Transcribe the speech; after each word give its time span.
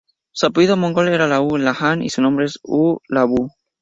Su 0.31 0.47
apellido 0.47 0.77
mongol 0.77 1.09
era 1.09 1.41
U 1.41 1.57
La 1.59 1.77
Han, 1.79 2.01
y 2.01 2.09
su 2.09 2.23
nombre 2.23 2.47
U 2.63 2.97
La 3.07 3.25
Bu. 3.25 3.51